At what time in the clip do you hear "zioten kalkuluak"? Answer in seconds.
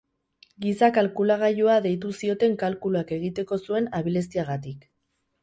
2.21-3.15